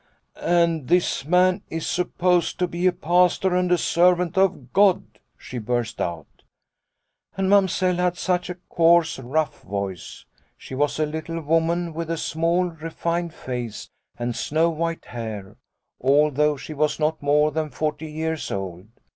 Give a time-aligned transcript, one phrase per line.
[0.63, 5.03] 'And this man is supposed to be a Pastor and servant of God/
[5.37, 6.41] she burst out."
[7.37, 10.25] And Mamsell had such a coarse, rough voice.
[10.57, 15.57] She was a little woman with a small, refined face and snow white hair,
[16.03, 18.87] although she was not more than forty years old.